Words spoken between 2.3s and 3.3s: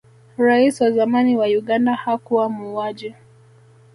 muuaji